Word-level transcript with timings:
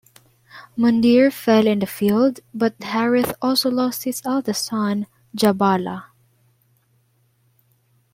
Mundhir 0.75 1.31
fell 1.31 1.67
in 1.67 1.77
the 1.77 1.85
field, 1.85 2.39
but 2.55 2.73
Harith 2.81 3.33
also 3.39 3.69
lost 3.69 4.03
his 4.05 4.19
eldest 4.25 4.65
son 4.65 5.05
Jabalah. 5.37 6.05